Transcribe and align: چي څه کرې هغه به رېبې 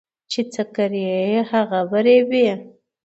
چي 0.31 0.41
څه 0.53 0.63
کرې 0.75 1.05
هغه 1.51 1.79
به 1.89 1.99
رېبې 2.05 2.49